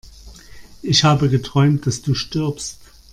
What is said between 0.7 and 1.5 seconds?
Ich habe